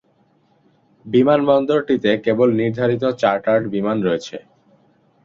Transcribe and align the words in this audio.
বিমানবন্দরটিতে 1.05 2.11
কেবল 2.25 2.49
নির্ধারিত 2.59 3.03
চার্টার্ড 3.21 3.63
বিমান 3.73 3.97
রয়েছে। 4.03 4.37